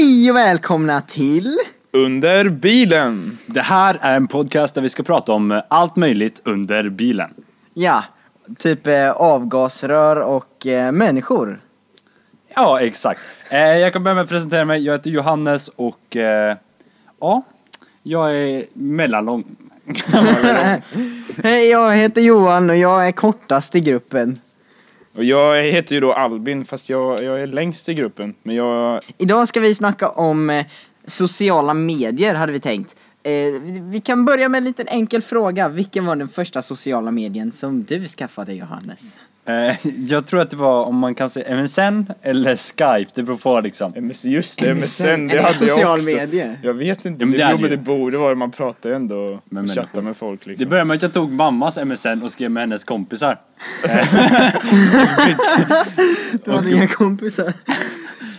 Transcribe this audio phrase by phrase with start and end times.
[0.00, 1.58] Hej och välkomna till...
[1.92, 3.38] Under bilen!
[3.46, 7.30] Det här är en podcast där vi ska prata om allt möjligt under bilen.
[7.74, 8.04] Ja,
[8.58, 11.60] typ eh, avgasrör och eh, människor.
[12.54, 13.22] Ja, exakt.
[13.50, 14.84] Eh, jag kan börja med att presentera mig.
[14.84, 16.56] Jag heter Johannes och eh,
[17.20, 17.42] ja,
[18.02, 19.44] jag är mellanlång.
[21.42, 24.40] Hej, jag heter Johan och jag är kortast i gruppen.
[25.16, 28.34] Och jag heter ju då Albin fast jag, jag är längst i gruppen.
[28.42, 29.00] Men jag...
[29.18, 30.66] Idag ska vi snacka om eh,
[31.04, 32.96] sociala medier hade vi tänkt.
[33.22, 35.68] Eh, vi, vi kan börja med en liten enkel fråga.
[35.68, 39.16] Vilken var den första sociala medien som du skaffade Johannes?
[39.50, 43.36] Eh, jag tror att det var om man kan säga MSN eller Skype, det beror
[43.36, 43.92] på liksom.
[43.96, 46.16] MS, just det, MSN, MSN, det det hade social jag också.
[46.16, 46.56] medie?
[46.62, 48.50] Jag vet inte, Ja, men det, det är jo, men det det borde vara man
[48.50, 50.68] pratar ju ändå och Men chattar med folk Det liksom.
[50.68, 53.40] började med att jag tog mammas MSN och skrev med hennes kompisar.
[56.44, 57.48] Du hade inga kompisar?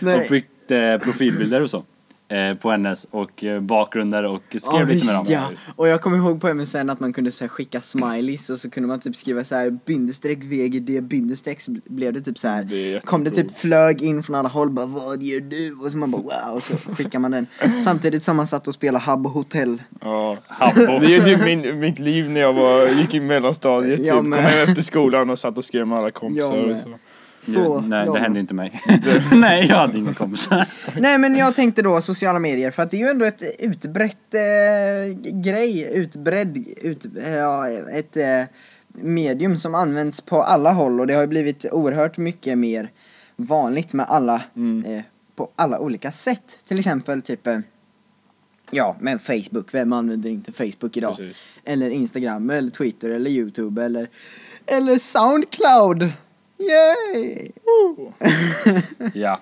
[0.02, 0.26] Och Nej.
[0.30, 1.84] bytte eh, profilbilder och så.
[2.32, 5.24] Eh, på hennes och eh, bakgrunder och skrev Ja lite med dem.
[5.28, 5.50] ja.
[5.76, 8.70] Och jag kommer ihåg på MSN att man kunde så här, skicka smileys och så
[8.70, 12.64] kunde man typ skriva så här bindestreck VGD bindestreck så blev det typ så här.
[12.64, 15.76] Det kom det typ flög in från alla håll bara vad gör du?
[15.84, 17.46] Och så man bara wow och så skickar man den.
[17.84, 19.82] Samtidigt som man satt och spelade Habbo Hotel.
[20.00, 20.38] Ja.
[20.46, 20.98] Habbo.
[21.00, 23.98] Det är typ min, mitt liv när jag var, gick i mellanstadiet.
[23.98, 24.06] Typ.
[24.06, 26.58] Jag Kom hem efter skolan och satt och skrev med alla kompisar.
[26.58, 26.98] Och med.
[27.42, 27.80] Så.
[27.80, 28.12] Nej, ja.
[28.12, 28.82] det hände inte mig.
[29.32, 30.68] Nej, jag hade inga kompisar.
[30.96, 34.34] Nej men jag tänkte då sociala medier för att det är ju ändå ett utbrett
[34.34, 38.44] eh, grej, utbredd, ut, ja, ett eh,
[38.88, 42.90] medium som används på alla håll och det har ju blivit oerhört mycket mer
[43.36, 44.34] vanligt med alla,
[44.86, 45.02] eh,
[45.36, 46.58] på alla olika sätt.
[46.68, 47.58] Till exempel typ eh,
[48.74, 51.16] Ja, men Facebook, vem använder inte Facebook idag?
[51.16, 51.44] Precis.
[51.64, 54.08] Eller Instagram, eller Twitter, eller Youtube, eller,
[54.66, 56.12] eller Soundcloud!
[56.68, 57.48] Yay!
[59.14, 59.40] Ja.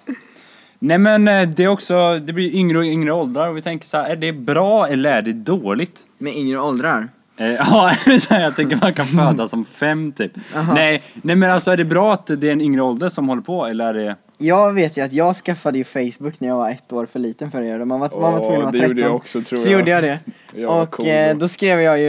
[0.78, 3.86] Nej men eh, det är också, det blir yngre och yngre åldrar och vi tänker
[3.86, 6.04] så här, är det bra eller är det dåligt?
[6.18, 7.08] Med yngre åldrar.
[7.36, 10.32] Eh, Ja, så jag tänker man kan födas som fem typ.
[10.56, 10.74] Aha.
[10.74, 13.42] Nej, nej men alltså är det bra att det är en yngre ålder som håller
[13.42, 14.16] på eller är det...
[14.42, 17.50] Jag vet ju att jag skaffade ju Facebook när jag var ett år för liten
[17.50, 17.84] för att göra det.
[17.84, 18.88] Man var, man var tvungen att det vara 13.
[18.88, 19.78] gjorde jag också, tror Så jag.
[19.78, 20.18] gjorde jag det.
[20.56, 21.48] Jag och cool eh, då.
[21.48, 22.06] skrev jag ju,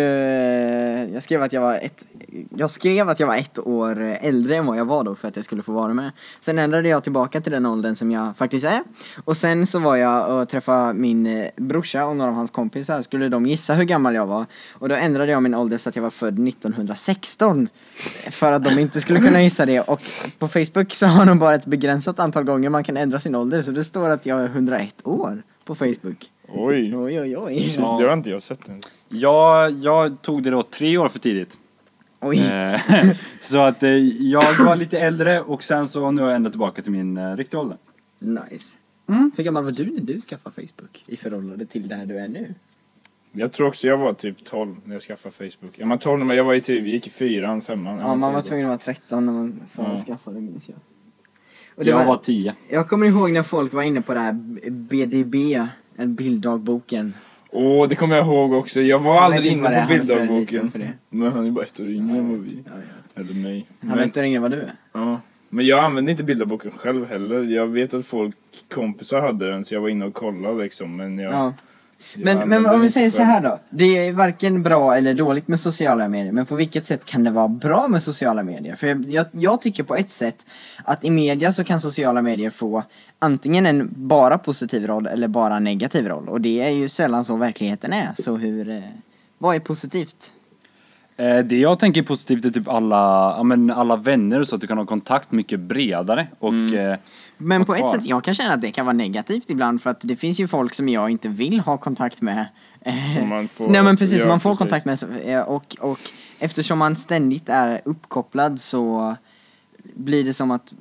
[1.14, 2.06] jag skrev att jag var ett,
[2.50, 5.36] jag skrev att jag var ett år äldre än vad jag var då för att
[5.36, 6.12] jag skulle få vara med.
[6.40, 8.82] Sen ändrade jag tillbaka till den åldern som jag faktiskt är.
[9.24, 13.02] Och sen så var jag och träffade min eh, brorsa och några av hans kompisar.
[13.02, 14.46] Skulle de gissa hur gammal jag var.
[14.74, 17.70] Och då ändrade jag min ålder så att jag var född 1916.
[18.32, 19.80] För att de inte skulle kunna gissa det.
[19.82, 20.02] Och
[20.40, 23.62] på Facebook så har de bara ett begränsat antal gånger man kan ändra sin ålder.
[23.62, 26.32] Så det står att jag är 101 år på Facebook.
[26.54, 27.76] Oj, Oj oj oj.
[27.78, 27.98] Ja.
[28.00, 28.80] det har inte jag sett än.
[29.10, 31.58] Jag, jag tog det då tre år för tidigt.
[32.22, 32.40] Oj.
[32.40, 32.80] Eh,
[33.42, 33.90] så att eh,
[34.30, 37.36] jag var lite äldre och sen så nu har jag ändrat tillbaka till min eh,
[37.36, 37.78] riktiga ålder.
[38.20, 38.78] Nice.
[39.10, 39.32] Mm.
[39.38, 42.54] Hur gammal var du när du skaffade Facebook i förhållande till där du är nu?
[43.32, 45.72] Jag tror också jag var typ 12 när jag skaffade Facebook.
[45.80, 47.98] Ja, man 12 men jag var i typ, gick i fyran, femman.
[48.00, 49.90] Ja, man var tvungen att vara 13 när man för Ja.
[49.90, 50.78] att skaffa det minns jag.
[51.76, 52.56] Och det Jag var, var tio.
[52.70, 54.34] jag kommer ihåg när folk var inne på det här
[54.72, 56.16] BDB, en
[57.52, 58.82] Åh, det kommer jag ihåg också.
[58.82, 60.72] Jag var Jag aldrig inne på bilddagboken.
[61.10, 62.64] Men han är bara ett år yngre än vad vi.
[62.66, 62.72] Ja,
[63.16, 63.22] ja.
[63.22, 63.66] Eller mig.
[63.82, 64.74] Han är ett år yngre än vad du är.
[64.94, 65.20] ja.
[65.50, 67.44] men jag använde inte bilddagboken själv heller.
[67.44, 68.36] Jag vet att folk,
[68.74, 70.98] kompisar hade den så jag var inne och kollade liksom.
[70.98, 71.54] Men jag, Ja.
[72.16, 73.60] Men, men använde om vi säger så här då.
[73.70, 76.32] Det är varken bra eller dåligt med sociala medier.
[76.32, 78.76] Men på vilket sätt kan det vara bra med sociala medier?
[78.76, 80.46] För jag, jag, jag tycker på ett sätt
[80.84, 82.84] att i media så kan sociala medier få
[83.20, 86.30] antingen en bara positiv roll eller bara negativ roll.
[86.30, 88.10] Och det är ju sällan så verkligheten är.
[88.16, 88.82] Så hur, eh,
[89.38, 90.32] vad är positivt?
[91.22, 94.62] Eh, det jag tänker positivt är typ alla, ja, men alla vänner och så, att
[94.62, 96.98] du kan ha kontakt mycket bredare och eh,
[97.38, 99.90] Men ha på ett sätt, jag kan känna att det kan vara negativt ibland för
[99.90, 102.46] att det finns ju folk som jag inte vill ha kontakt med.
[102.82, 104.60] Eh, Som man får- Nej men precis, ja, man får precis.
[104.60, 106.00] kontakt med eh, och, och
[106.40, 109.16] eftersom man ständigt är uppkopplad så
[109.96, 110.76] blir det som att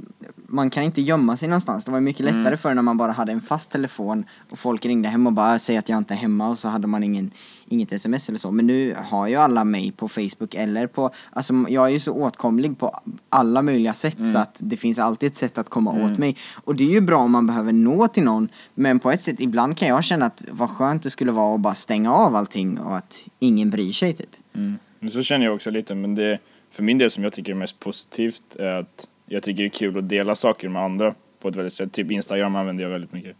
[0.52, 1.84] man kan inte gömma sig någonstans.
[1.84, 2.36] Det var mycket Mm.
[2.42, 5.58] lättare förr när man bara hade en fast telefon och folk ringde hem och bara
[5.58, 7.30] säger att jag inte är hemma och så hade man ingen,
[7.68, 8.50] inget sms eller så.
[8.50, 12.12] Men nu har ju alla mig på Facebook eller på, alltså jag är ju så
[12.12, 14.32] åtkomlig på alla möjliga sätt Mm.
[14.32, 16.36] så att det finns alltid ett sätt att komma åt mig.
[16.64, 19.40] Och det är ju bra om man behöver nå till någon men på ett sätt
[19.40, 22.78] ibland kan jag känna att vad skönt det skulle vara att bara stänga av allting
[22.78, 24.36] och att ingen bryr sig typ.
[24.54, 24.78] Mm.
[25.00, 26.38] Men så känner jag också lite, men det,
[26.70, 29.70] för min del som jag tycker är mest positivt är att jag tycker det är
[29.70, 31.92] kul att dela saker med andra på ett väldigt sätt.
[31.92, 33.36] Typ Instagram använder jag väldigt mycket.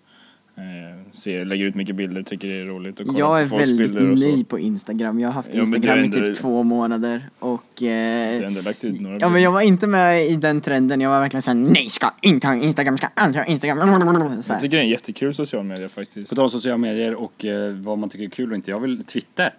[0.57, 3.49] Eh, ser, lägger ut mycket bilder, tycker det är roligt att kolla Jag är på
[3.49, 4.27] folks väldigt bilder och så.
[4.27, 5.21] ny på Instagram.
[5.21, 7.63] Jag har haft Ja, men Instagram är i ändå- typ två månader och...
[7.79, 7.93] Du har
[8.41, 9.39] Eh, ändå lagt ut några ja men bilder.
[9.45, 11.01] jag var inte med i den trenden.
[11.01, 13.79] Jag var verkligen såhär, nej ska inte ha Instagram, ska aldrig ha Instagram.
[14.43, 14.61] Så Jag här.
[14.61, 16.29] tycker det är en jättekul social media faktiskt.
[16.31, 18.71] På tal om sociala medier och eh, vad man tycker är kul och inte.
[18.71, 19.55] Jag vill Twitter.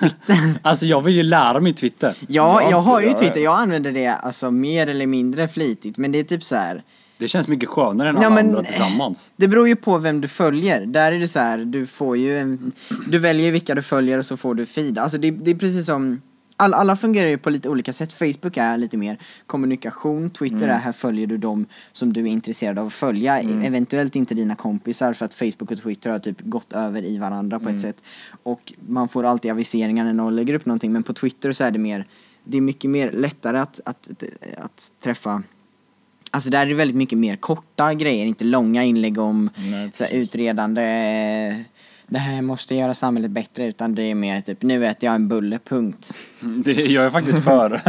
[0.00, 0.54] Twitter?
[0.62, 2.14] alltså jag vill ju lära mig Twitter.
[2.20, 3.12] Ja, Ja, jag har ju.
[3.14, 3.40] Twitter.
[3.40, 5.98] Jag använder det alltså mer eller mindre flitigt.
[5.98, 6.82] Men det är typ så här.
[7.18, 9.30] Det känns mycket skönare än Ja, alla men- andra tillsammans.
[9.36, 10.86] Det beror ju på vem du följer.
[10.86, 12.72] Där är det så här, du får ju en,
[13.08, 14.98] Du väljer vilka du följer och så får du feed.
[14.98, 16.20] Alltså det, det är precis som
[16.56, 18.12] all, alla fungerar ju på lite olika sätt.
[18.12, 20.30] Facebook är lite mer kommunikation.
[20.30, 23.40] Twitter är här följer du dem som du är intresserad av att följa.
[23.40, 27.60] Eventuellt inte dina kompisar för att Facebook och Twitter har typ gått över i varandra
[27.60, 28.02] på ett sätt.
[28.42, 30.92] Och man får alltid aviseringar när någon lägger upp någonting.
[30.92, 32.06] Men på Twitter så är det mer
[32.44, 34.08] Det är mycket mer lättare att, att,
[34.58, 35.42] att träffa
[36.30, 40.04] Alltså där är det väldigt mycket mer korta grejer, inte långa inlägg om Nej, så
[40.04, 41.64] här, utredande
[42.06, 45.28] det här måste göra samhället bättre utan det är mer typ nu äter jag en
[45.28, 46.14] bulle, punkt.
[46.40, 47.80] Det, jag är faktiskt för.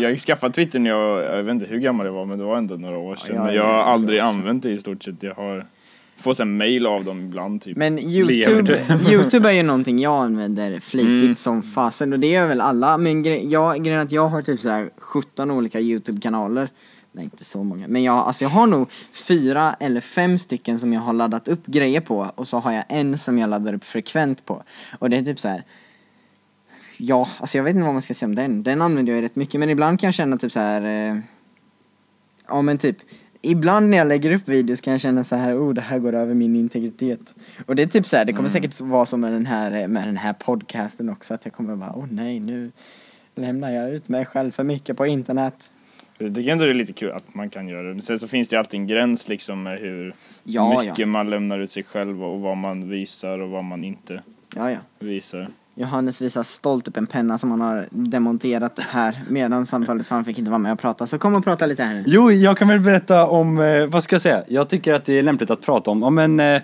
[0.00, 2.56] Jag skaffade Twitter när jag, jag vet inte hur gammal jag var men det var
[2.56, 3.36] ändå några år sedan.
[3.36, 5.22] Ja, men ja, jag har aldrig använt det i stort sett.
[5.22, 5.66] Jag har
[6.16, 7.76] får sen mail av dem ibland typ.
[7.76, 8.78] Men Youtube,
[9.10, 11.34] Youtube är ju någonting jag använder flitigt Mm.
[11.34, 14.42] som fasen och det gör väl alla men gre- jag, grejen är att jag har
[14.42, 16.68] typ så här 17 olika Youtube-kanaler
[17.12, 20.92] Nej inte så många, men jag, alltså jag har nog fyra eller fem stycken som
[20.92, 23.84] jag har laddat upp grejer på och så har jag en som jag laddar upp
[23.84, 24.62] frekvent på.
[24.98, 25.64] Och det är typ så här.
[26.96, 28.62] Ja, alltså jag vet inte vad man ska säga om den.
[28.62, 30.82] Den använder jag rätt mycket men ibland kan jag känna typ så här.
[30.82, 31.18] Eh,
[32.48, 32.96] ja men typ
[33.42, 36.12] Ibland när jag lägger upp videos kan jag känna så här, oh det här går
[36.12, 37.34] över min integritet.
[37.66, 40.08] Och det är typ så här, det kommer säkert vara som med den här, med
[40.08, 42.72] den här podcasten också, att jag kommer bara, åh nej nu
[43.34, 45.70] lämnar jag ut mig själv för mycket på internet.
[46.18, 47.88] Jag tycker ändå det är lite kul att man kan göra det.
[47.94, 51.06] Men sen så finns det ju alltid en gräns liksom med hur Ja, mycket ja.
[51.06, 54.22] man lämnar ut sig själv och vad man visar och vad man inte
[54.54, 54.78] Ja, ja.
[54.98, 55.48] visar.
[55.74, 60.24] Johannes visar stolt upp en penna som han har demonterat här medan samtalet, för han
[60.24, 61.06] fick inte vara med och prata.
[61.06, 62.04] Så kom och prata lite här nu.
[62.06, 64.44] Jo, jag kan väl berätta om, eh, vad ska jag säga?
[64.48, 66.62] Jag tycker att det är lämpligt att prata om, ja men, eh,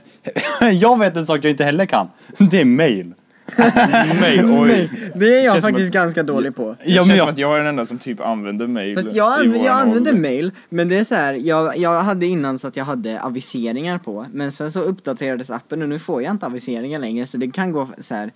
[0.73, 2.09] jag vet en sak jag inte heller kan.
[2.51, 3.15] Det är mail.
[4.21, 4.91] Mail, oj.
[5.15, 6.77] Det är jag Känns som faktiskt att- ganska dålig på.
[6.85, 9.17] Det Ja, känns som att jag är den enda som typ använder mail Fast i
[9.17, 10.23] jag, anv- våran jag använder ålder.
[10.23, 13.99] mail, men det är så här, jag, jag hade innan så att jag hade aviseringar
[13.99, 17.51] på, men sen så uppdaterades appen och nu får jag inte aviseringar längre så det
[17.51, 18.33] kan gå så här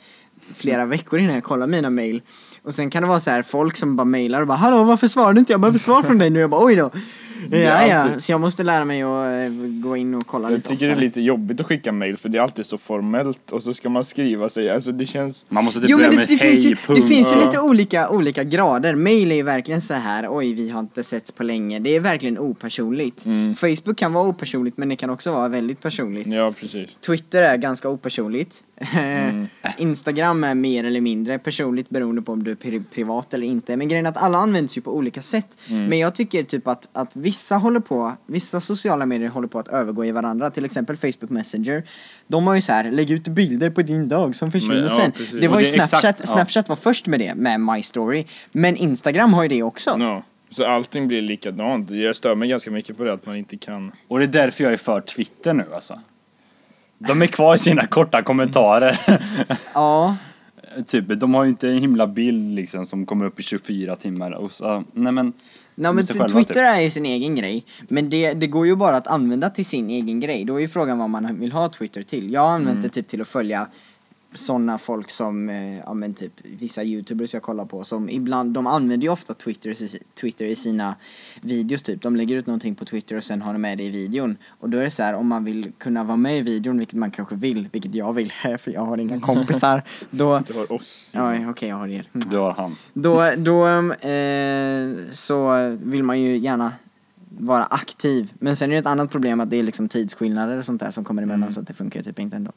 [0.55, 2.23] flera veckor innan jag kollar mina mail.
[2.63, 5.09] Och sen kan det vara så här folk som bara mailar och bara hallå varför
[5.09, 5.53] svarar du inte?
[5.53, 6.41] Jag behöver svar från dig nu.
[6.41, 6.91] Jag bara oj då.
[7.53, 8.19] är Ja, ja.
[8.19, 9.53] Så jag måste lära mig att eh,
[9.83, 11.05] gå in och kolla Jag lite tycker det är oftare.
[11.07, 14.05] lite jobbigt att skicka mail för det är alltid så formellt och så ska man
[14.05, 16.65] skriva sig, alltså det känns man måste typ Jo men börja det, med det, finns
[16.65, 18.95] ju, hej, det finns ju lite olika, olika grader.
[18.95, 21.79] Mail är ju verkligen så här, oj vi har inte setts på länge.
[21.79, 23.25] Det är verkligen opersonligt.
[23.25, 23.55] Mm.
[23.55, 26.27] Facebook kan vara opersonligt men det kan också vara väldigt personligt.
[26.27, 26.97] Ja precis.
[27.07, 28.65] Twitter är ganska opersonligt.
[28.99, 29.47] Mm.
[29.79, 33.77] Instagram är mer eller mindre personligt beroende på om du är pri- privat eller inte.
[33.77, 35.47] Men grejen är att alla används ju på olika sätt.
[35.71, 35.85] Mm.
[35.87, 39.69] Men jag tycker typ att, att vissa håller på, vissa sociala medier håller på att
[39.69, 40.51] övergå i varandra.
[40.51, 41.83] Till exempel Facebook Messenger.
[42.27, 44.89] De har ju så här, lägg ut bilder på din dag som försvinner Men, ja,
[44.97, 45.13] sen.
[45.13, 45.41] precis.
[45.41, 46.27] Det var ju det är exakt- Snapchat, ja.
[46.27, 48.25] Snapchat var först med det, med My Story.
[48.53, 49.97] Men Instagram har ju det också.
[50.01, 50.23] Ja.
[50.51, 51.91] Så allting blir likadant.
[51.91, 54.65] Jag stör mig ganska mycket på det att man inte kan Och det är därför
[54.65, 56.01] jag är för Twitter nu alltså.
[56.99, 59.01] De är kvar i sina korta kommentarer.
[59.75, 60.17] Ja.
[60.87, 64.31] Typ, de har ju inte en himla bild liksom som kommer upp i 24 timmar
[64.31, 65.33] och så, nej men.
[65.75, 66.63] Nej men själva, Twitter typ.
[66.63, 67.65] är ju sin egen grej.
[67.89, 70.45] Men det, det går ju bara att använda till sin egen grej.
[70.45, 72.33] Då är ju frågan vad man vill ha Twitter till.
[72.33, 72.83] Jag har använt Mm.
[72.83, 73.69] det typ till att följa
[74.35, 78.67] sådana folk som, eh, ja men typ vissa youtubers jag kollar på som ibland, de
[78.67, 80.95] använder ju ofta Twitter, i- Twitter i sina
[81.43, 82.03] videos typ.
[82.03, 84.37] De lägger ut någonting på Twitter och sen har de med det i videon.
[84.61, 86.97] Och då är det så här, om man vill kunna vara med i videon, vilket
[86.99, 89.83] man kanske vill, vilket jag vill, för jag har inga kompisar.
[90.11, 91.11] då, Du har oss.
[91.15, 92.09] ja okej jag har er.
[92.15, 92.29] Mm.
[92.31, 92.77] Du har han.
[92.93, 93.67] Då, då
[94.09, 96.73] eh, så vill man ju gärna
[97.41, 98.33] vara aktiv.
[98.39, 100.91] Men sen är det ett annat problem att det är liksom tidsskillnader och sånt där
[100.91, 101.53] som kommer emellan Mm.
[101.53, 102.53] så att det funkar typ inte ändå.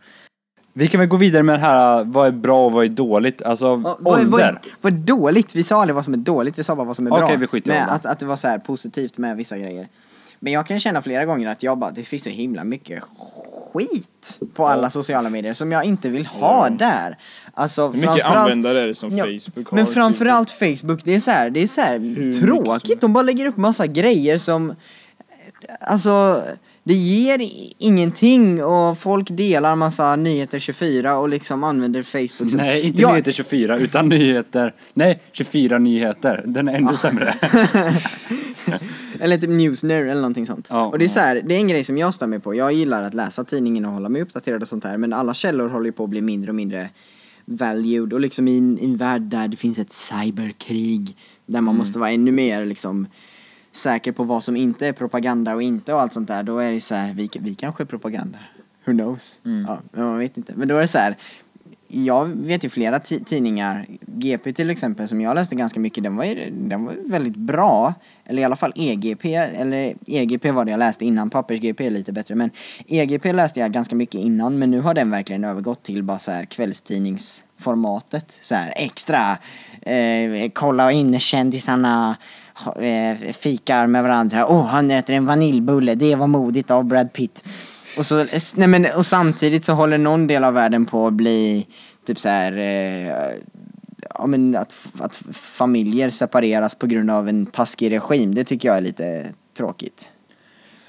[0.74, 3.42] Vi kan väl gå vidare med det här, vad är bra och vad är dåligt?
[3.42, 4.26] Alltså, vad, är- ålder.
[4.32, 5.56] vad, är- vad är dåligt?
[5.56, 7.24] Vi sa aldrig vad som är dåligt, vi sa bara vad som är bra.
[7.26, 7.96] Okej, vi skiter i med åldern.
[7.96, 9.88] att, att det var så här positivt med vissa grejer.
[10.40, 13.04] Men jag kan känna flera gånger att jag bara, det finns så himla mycket
[13.74, 16.76] skit på alla sociala medier som jag inte vill ha Ja.
[16.80, 17.18] där.
[17.54, 19.76] Alltså Hur mycket användare är det som Ja, Facebook har?
[19.76, 19.94] Men typ?
[19.94, 23.02] framförallt Facebook, det är så här, det är så här tråkigt.
[23.02, 24.76] De bara lägger upp massa grejer som,
[25.80, 26.42] alltså,
[26.84, 27.40] det ger
[27.78, 32.58] ingenting och folk delar massa nyheter 24 och liksom använder Facebook som...
[32.58, 36.44] Nej, inte Ja, nyheter 24 utan nyheter, nej 24 nyheter.
[36.46, 37.36] Den är ännu sämre.
[39.20, 40.68] Eller typ Newsner eller någonting sånt.
[40.70, 42.56] Ja, och det är så här, det är en grej som jag mig på.
[42.56, 44.98] Jag gillar att läsa tidningen och hålla mig uppdaterad och sånt här.
[44.98, 46.90] Men alla källor håller ju på att bli mindre och mindre
[47.46, 48.14] valued.
[48.14, 51.16] Och liksom i en, i en värld där det finns ett cyberkrig.
[51.46, 51.66] Där Mm.
[51.66, 53.08] man måste vara ännu mer liksom
[53.72, 56.44] säker på vad som inte är propaganda och inte och allt sånt där.
[56.44, 58.40] Då är det så här, vi, vi kanske är propaganda.
[58.86, 59.42] Who knows?
[59.46, 59.66] Mm.
[59.68, 60.54] Ja, men man vet inte.
[60.56, 61.18] Men då är det så här.
[61.94, 66.16] Jag vet ju flera ti- tidningar, GP till exempel som jag läste ganska mycket, den
[66.16, 67.94] var ju den var väldigt bra.
[68.26, 72.12] Eller i alla fall EGP, eller EGP var det jag läste innan, pappers-GP är lite
[72.12, 72.36] bättre.
[72.36, 72.50] Men
[72.88, 76.32] EGP läste jag ganska mycket innan men nu har den verkligen övergått till bara så
[76.32, 76.46] här
[77.62, 79.38] formatet Så här extra,
[79.82, 82.18] eh, kolla in kändisarna
[82.80, 84.48] eh, fikar med varandra.
[84.48, 87.44] Åh, oh, han äter en vaniljbulle, det var modigt av Brad Pitt.
[87.98, 88.26] Och, så,
[88.56, 91.68] nej men, och samtidigt så håller någon del av världen på att bli
[92.06, 93.36] typ så här eh,
[94.16, 98.36] ja, men att, att familjer separeras på grund av en taskig regim.
[98.36, 100.10] Det tycker jag är lite tråkigt.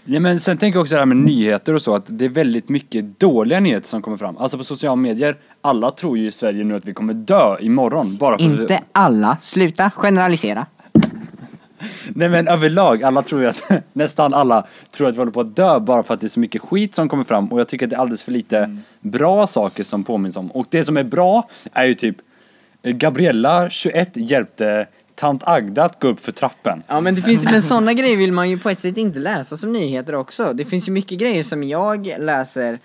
[0.05, 2.29] Nej men sen tänker jag också det här med nyheter och så att det är
[2.29, 4.39] väldigt mycket dåliga nyheter som kommer fram.
[4.39, 8.17] Alltså på sociala medier, alla tror ju i Sverige nu att vi kommer dö imorgon
[8.17, 10.67] bara för Inte alla, sluta generalisera.
[12.09, 15.57] Nej men överlag, alla tror ju att, nästan alla tror att vi håller på att
[15.57, 17.87] dö bara för att det är så mycket skit som kommer fram och jag tycker
[17.87, 20.51] att det är alldeles för lite bra saker som påminns om.
[20.51, 22.17] Och det som är bra är ju typ
[22.83, 24.87] eh, Gabriella, 21, hjälpte
[25.23, 26.83] tant Agda att gå upp för trappen.
[26.87, 29.57] Ja men det finns, men sådana grejer vill man ju på ett sätt inte läsa
[29.57, 30.53] som nyheter också.
[30.53, 32.79] Det finns ju mycket grejer som jag läser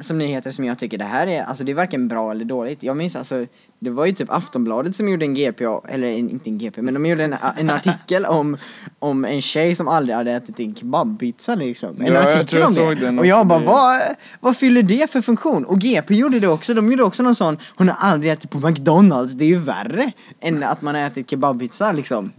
[0.00, 2.82] som nyheter som jag tycker det här är, alltså det är varken bra eller dåligt.
[2.82, 3.46] Jag minns alltså,
[3.78, 6.94] det var ju typ Aftonbladet som gjorde en GP, eller en, inte en GP, men
[6.94, 8.56] de gjorde en, en artikel om,
[8.98, 12.00] om en tjej som aldrig hade ätit en kebabpizza liksom.
[12.00, 13.00] En Ja, jag artikel tror jag om såg det.
[13.00, 14.00] den Och jag bara, vad,
[14.40, 15.64] vad fyller det för funktion?
[15.64, 18.58] Och GP gjorde det också, de gjorde också någon sån, hon har aldrig ätit på
[18.58, 22.32] McDonalds, det är ju värre än att man har ätit kebabpizza liksom.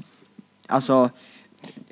[0.67, 1.09] Alltså,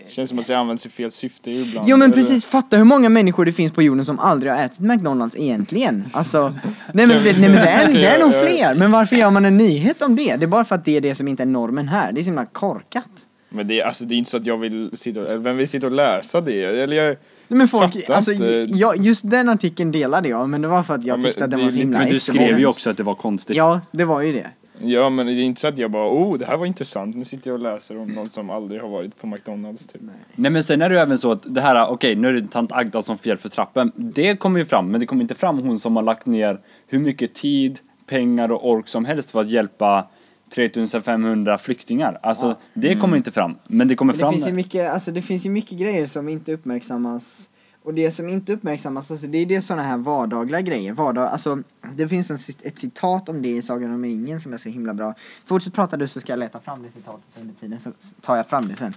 [0.08, 1.90] Känns som att det används i fel syfte ibland.
[1.90, 4.80] Jo men precis, fatta hur många människor det finns på jorden som aldrig har ätit
[4.80, 6.04] McDonalds egentligen.
[6.12, 6.54] Alltså,
[6.94, 8.76] nej men, det, nej, men det, är, det är nog fler.
[8.76, 10.36] Men varför gör man en nyhet om det?
[10.36, 12.12] Det är bara för att det är det som inte är normen här.
[12.12, 13.10] Det är så himla korkat.
[13.50, 15.68] Men det är, alltså, det är inte så att jag vill sitta och, vem vill
[15.68, 16.64] sitta och läsa det?
[16.64, 17.08] Eller jag,
[17.48, 21.06] Nej men folk, alltså, jag, just den artikeln delade jag, men det var för att
[21.06, 22.98] jag Ja, tyckte att den det var så himla Men du skrev ju också att
[22.98, 23.58] det var konstigt.
[23.58, 24.48] Ja, det var ju det.
[24.82, 27.26] Ja men det är inte så att jag bara, oh det här var intressant, nu
[27.26, 30.02] sitter jag och läser om någon som aldrig har varit på McDonalds typ.
[30.36, 32.48] Nej men sen är det ju även så att det här, okej nu är det
[32.48, 33.92] tant Agda som fjäll för trappen.
[33.96, 37.00] Det kommer ju fram, men det kommer inte fram hon som har lagt ner hur
[37.00, 40.08] mycket tid, pengar och ork som helst för att hjälpa
[40.56, 42.20] 3500 flyktingar.
[42.24, 43.56] Alltså det kommer inte fram.
[43.68, 44.32] Men det kommer Men fram...
[44.32, 47.50] det finns ju mycket, alltså det finns ju mycket grejer som inte uppmärksammas.
[47.84, 50.94] Och det som inte uppmärksammas, alltså det är det sådana här vardagliga grejer.
[50.94, 51.64] Vardag, alltså,
[51.96, 54.94] det finns en, ett citat om det i Sagan om ringen som är så himla
[54.94, 55.14] bra.
[55.46, 58.48] Fortsätt prata du så ska jag leta fram det citatet under tiden så tar jag
[58.48, 58.94] fram det sen.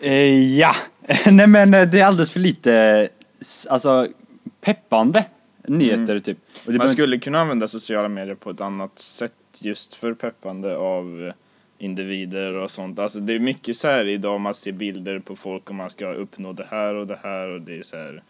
[0.00, 0.76] Eh, ja,
[1.30, 3.08] nej men eh, det är alldeles för lite,
[3.68, 4.08] alltså
[4.60, 5.24] peppande
[5.66, 6.38] nyheter typ.
[6.66, 10.76] Och det Man skulle kunna använda sociala medier på ett annat sätt just för peppande
[10.76, 11.34] av eh,
[11.82, 12.98] individer och sånt.
[12.98, 16.12] Alltså det är mycket så här idag man ser bilder på folk och man ska
[16.12, 18.22] uppnå det här och det här och det är så här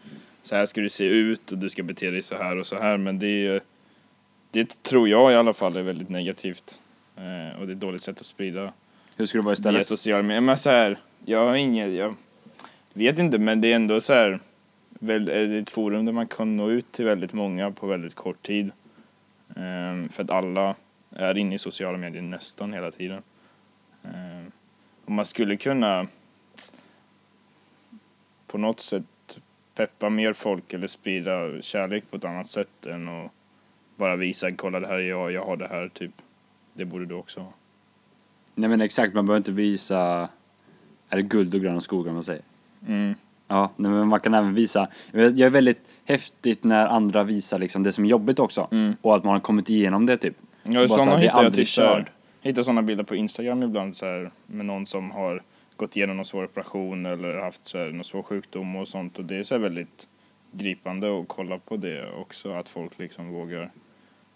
[0.43, 2.79] så här ska du se ut och du ska bete dig så här och så
[2.79, 3.59] här men det är ju
[4.51, 6.81] det tror jag i alla fall är väldigt negativt
[7.15, 8.73] eh, och det är ett dåligt sätt att sprida
[9.15, 9.87] Hur skulle det vara istället?
[9.87, 10.41] sociala medier.
[10.41, 12.15] Men så här, jag har inget, jag
[12.93, 14.39] vet inte men det är ändå så här
[14.89, 18.15] väl, är det ett forum där man kan nå ut till väldigt många på väldigt
[18.15, 18.71] kort tid.
[19.55, 20.75] Ehm, för att alla
[21.15, 23.21] är inne i sociala medier nästan hela tiden.
[25.05, 26.07] Och man skulle kunna
[28.47, 29.03] på något sätt
[29.75, 33.31] peppa mer folk eller sprida kärlek på ett annat sätt än att
[33.95, 36.11] bara visa kolla det här är jag, jag har det här typ.
[36.73, 37.53] Det borde du också ha.
[38.55, 40.29] Nej men exakt, man behöver inte visa,
[41.09, 42.41] är det guld och gröna skogar man säger?
[42.87, 43.15] Mm.
[43.47, 47.59] Ja, nej, men man kan även visa, jag jag är väldigt häftigt när andra visar
[47.59, 48.67] liksom det som är jobbigt också.
[48.71, 48.95] Mm.
[49.01, 50.37] Och att man har kommit igenom det typ.
[50.63, 52.12] Ja, sådana hittar jag aldrig typ
[52.43, 52.49] körd.
[52.49, 55.43] hittar sådana bilder på Instagram ibland så här, med någon som har
[55.75, 59.25] gått igenom någon svår operation eller haft så här, någon svår sjukdom och sånt och
[59.25, 60.07] det är så här väldigt
[60.51, 63.71] gripande att kolla på det också att folk liksom vågar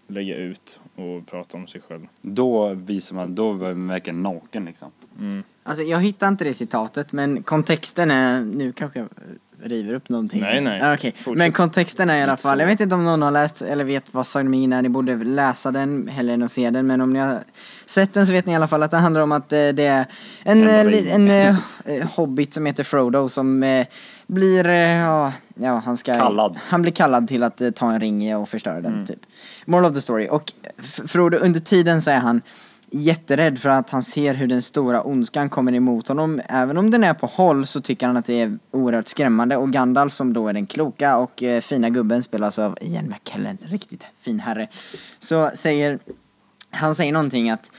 [0.07, 2.07] lägga ut och prata om sig själv.
[2.21, 4.91] Då visar man, då är man verkligen naken liksom.
[5.19, 5.43] Mm.
[5.63, 9.09] Alltså jag hittar inte det citatet men kontexten är, nu kanske jag
[9.63, 10.41] river upp någonting.
[10.41, 10.81] Nej, nej.
[10.81, 10.97] Ah.
[10.97, 11.37] Fortsätt.
[11.37, 14.13] Men kontexten är i alla fall, jag vet inte om någon har läst eller vet
[14.13, 17.01] vad Sagan om ringen är, ni borde läsa den hellre än att se den men
[17.01, 17.43] om ni har
[17.85, 19.85] sett den så vet ni i alla fall att det handlar om att eh, det
[19.85, 20.05] är
[20.43, 21.29] en, En eh, en
[21.85, 23.85] eh, hobbit som heter Frodo som
[24.27, 26.19] blir, ja, ja, han ska...
[26.19, 26.59] Kallad.
[26.63, 29.19] Han blir kallad till att ta en ring och förstöra den, typ.
[29.65, 30.27] Moral of the story.
[30.29, 30.53] Och
[31.07, 32.41] Frodo, under tiden så är han
[32.91, 36.41] jätterädd för att han ser hur den stora ondskan kommer emot honom.
[36.47, 39.57] Även om den är på håll så tycker han att det är oerhört skrämmande.
[39.57, 43.57] Och Gandalf som då är den kloka och eh, fina gubben spelas av Ian McKellen,
[43.61, 44.67] riktigt fin herre.
[45.19, 45.99] Så säger,
[46.69, 47.71] han säger någonting att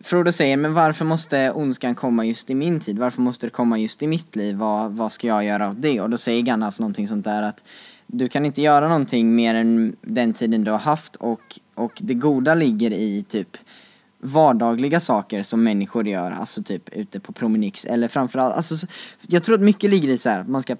[0.00, 2.98] Frodo säger, men varför måste ondskan komma just i min tid?
[2.98, 4.56] Varför måste det komma just i mitt liv?
[4.56, 6.00] Vad, vad ska jag göra åt det?
[6.00, 7.62] Och då säger Gandalf någonting sånt där att
[8.06, 12.14] du kan inte göra någonting mer än den tiden du har haft och, och det
[12.14, 13.56] goda ligger i typ
[14.26, 18.86] vardagliga saker som människor gör, alltså typ ute på promenix eller framförallt, alltså så-
[19.26, 20.76] jag tror att mycket ligger i så här att man ska,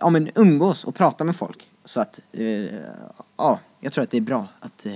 [0.00, 1.68] ja men umgås och prata med folk.
[1.84, 2.44] Så att, eh,
[3.36, 4.92] ja, jag tror att det är bra att eh,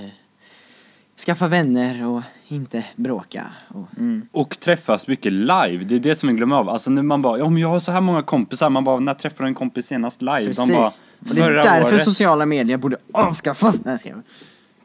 [1.26, 3.47] skaffa vänner och inte bråka.
[3.68, 3.87] Och,
[4.32, 6.68] Och träffas mycket live, det är det som vi glömmer av.
[6.68, 9.14] Alltså när man bara, ja men jag har så här många kompisar, man bara, när
[9.14, 10.44] träffade du en kompis senast live?
[10.47, 10.66] Precis.
[10.68, 10.87] De bara,
[11.28, 12.02] och det är därför året.
[12.04, 13.80] sociala medier borde avskaffas.
[13.85, 14.14] Nej.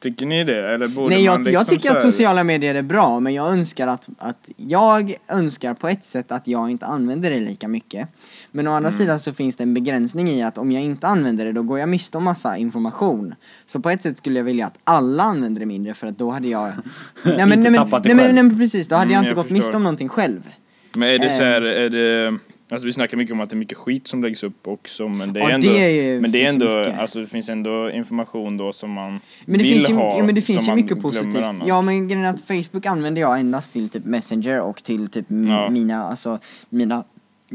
[0.06, 0.74] Tycker ni det?
[0.74, 3.50] Eller borde Nej, jag, man liksom jag tycker att sociala medier är bra, men jag
[3.50, 8.08] önskar att, att jag önskar på ett sätt att jag inte använder det lika mycket.
[8.52, 8.92] Men å andra Mm.
[8.98, 11.80] sidan så finns det en begränsning i att om jag inte använder det då går
[11.80, 13.36] jag miste om massa information.
[13.66, 16.32] Så på ett sätt skulle jag vilja att alla använder det mindre för att då
[16.32, 16.66] hade jag...
[17.24, 18.34] nej, men, Inte nej, men, tappat det nej, själv.
[18.36, 19.78] nej men precis, då hade Mm, jag inte jag gått miste förstår.
[19.78, 20.50] om någonting själv.
[20.96, 21.84] Men är det så här, Eh.
[21.86, 22.38] är det...
[22.70, 25.34] Alltså vi snackar mycket om att det är mycket skit som läggs upp också men
[25.34, 25.68] det är Ja, ändå...
[25.70, 27.00] det är men det är ändå, mycket.
[27.00, 29.12] alltså det finns ändå information då som man
[29.46, 31.20] Men det vill finns ju, ha, ja, men det finns som ju man mycket glömmer
[31.20, 31.44] positivt.
[31.44, 31.68] annat.
[31.68, 35.26] Ja men grejen är att Facebook använder jag endast till typ Messenger och till typ
[35.30, 35.70] Ja.
[35.70, 37.04] mina, alltså mina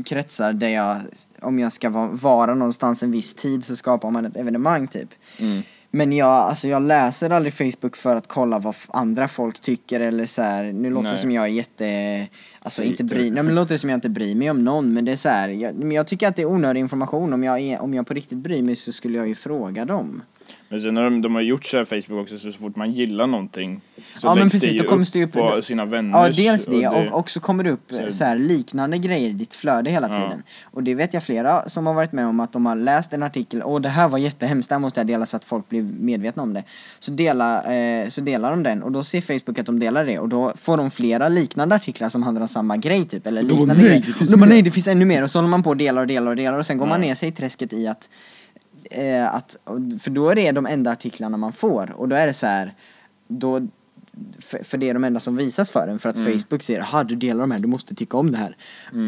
[0.05, 0.97] kretsar där jag,
[1.40, 5.09] om jag ska va- vara någonstans en viss tid så skapar man ett evenemang typ.
[5.40, 5.62] Mm.
[5.90, 10.26] Men jag, alltså jag läser aldrig Facebook för att kolla vad andra folk tycker eller
[10.26, 10.64] så här.
[10.73, 11.18] nu låter det Nej.
[11.18, 12.28] som jag är jätte,
[12.62, 13.14] alltså inte Hater.
[13.14, 15.16] bry, nej men det låter som jag inte bryr mig om någon men det är
[15.16, 17.94] så här, jag, men jag tycker att det är onödig information om jag, är, om
[17.94, 20.23] jag på riktigt bryr mig så skulle jag ju fråga dem.
[20.69, 22.92] Men sen har de, de har gjort så här Facebook också så, så fort man
[22.92, 23.80] gillar någonting
[24.14, 26.19] så Ja, men läggs precis, det ju då kommer upp det upp- på sina vänner.
[26.19, 29.54] Ja, dels det och, och så kommer det upp så- här, liknande grejer i ditt
[29.54, 30.14] flöde hela Ja.
[30.14, 30.42] tiden.
[30.64, 33.23] Och det vet jag flera som har varit med om att de har läst en
[33.23, 35.83] artikel, och det här var jättehemskt, det här måste jag dela så att folk blir
[35.83, 36.64] medvetna om det.
[36.99, 40.19] Så, dela, eh, så delar de den och då ser Facebook att de delar det
[40.19, 43.75] och då får de flera liknande artiklar som handlar om samma grej typ, eller liknande
[43.75, 44.00] "Nej, grejer.
[44.00, 45.62] det finns Och de bara, mer." nej det finns ännu mer och så håller man
[45.62, 47.07] på och delar och delar och delar och sen går man Ja.
[47.07, 48.09] ner sig i träsket i att
[48.90, 49.56] eh, att,
[50.00, 52.75] för då är det de enda artiklarna man får och då är det så här,
[53.28, 53.68] då,
[54.38, 56.32] för, för det är de enda som visas för en för att Mm.
[56.38, 58.56] Facebook säger aha du delar de här, du måste tycka om det här.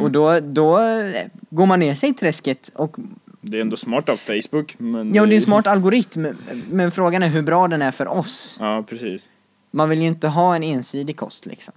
[0.03, 2.97] Och då, då eh, går man ner sig i träsket och
[3.41, 5.15] Det är ändå smart av Facebook men...
[5.15, 6.27] ja det är en smart algoritm
[6.71, 8.57] men frågan är hur bra den är för oss.
[8.61, 9.31] Ja, precis.
[9.71, 11.75] Man vill ju inte ha en ensidig kost liksom.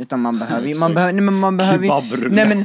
[0.00, 2.64] Utan man behöver ju, man behöver, nej men man behöver ju, nej men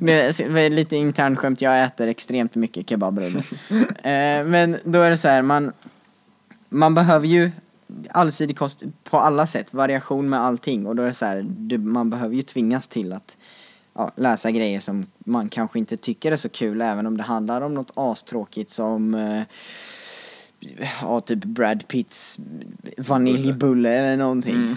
[0.00, 3.38] det är lite internskämt, jag äter extremt mycket kebabrulle.
[4.02, 5.72] eh, men då är det så här, man,
[6.68, 7.50] man behöver ju
[8.10, 10.86] allsidig kost på alla sätt, variation med allting.
[10.86, 13.36] Och då är det så här, du, man behöver ju tvingas till att
[13.94, 17.60] ja, läsa grejer som man kanske inte tycker är så kul även om det handlar
[17.60, 19.42] om något astråkigt som eh,
[21.00, 22.40] ja, typ Brad Pitts
[22.98, 24.54] vaniljbulle eller någonting.
[24.54, 24.76] Mm.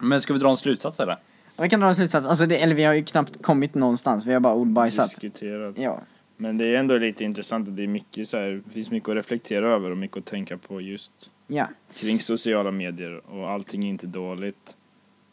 [0.00, 1.16] Men ska vi dra en slutsats eller?
[1.56, 4.32] Vi kan dra en slutsats, alltså det, eller vi har ju knappt kommit någonstans, vi
[4.32, 5.10] har bara ordbajsat.
[5.10, 5.78] Diskuterat.
[5.78, 6.00] Ja.
[6.36, 9.08] Men det är ändå lite intressant att det är mycket så här, det finns mycket
[9.08, 11.68] att reflektera över och mycket att tänka på just Ja.
[11.94, 14.76] kring sociala medier och allting är inte dåligt.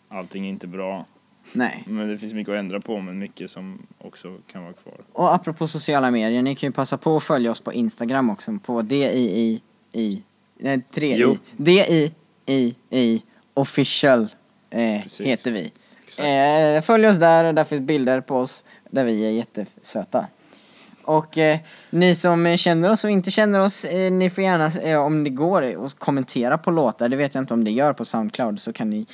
[0.09, 1.05] Allting är inte bra.
[1.53, 1.83] Nej.
[1.87, 4.95] Men det finns mycket att ändra på men mycket som också kan vara kvar.
[5.13, 8.59] Och apropå sociala medier, ni kan ju passa på att följa oss på Instagram också
[8.63, 10.23] på DII i
[10.57, 11.37] nej, tre Jo.
[11.57, 13.21] i DII
[13.53, 14.27] official
[14.69, 14.81] eh,
[15.19, 15.71] heter vi.
[16.19, 20.27] Eh, följ oss där, där finns bilder på oss där vi är jättesöta.
[21.03, 24.99] Och eh, ni som känner oss och inte känner oss, eh, ni får gärna, eh,
[24.99, 27.09] om det går, och kommentera på låtar.
[27.09, 29.05] Det vet jag inte om det gör på Soundcloud, så kan ni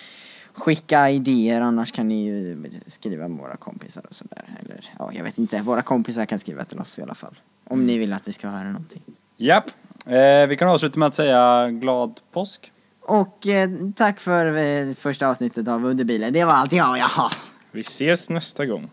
[0.53, 4.45] skicka idéer, annars kan ni ju skriva med våra kompisar och sådär.
[4.59, 7.35] Eller ja, jag vet inte, våra kompisar kan skriva till oss i alla fall.
[7.63, 9.01] Om ni vill att vi ska höra någonting.
[9.37, 9.65] Japp.
[10.05, 12.71] Eh, vi kan avsluta med att säga glad påsk.
[13.01, 16.33] Och eh, tack för eh, första avsnittet av Underbilen.
[16.33, 17.29] Det var allt jag, jaha.
[17.71, 18.89] Vi ses nästa gång.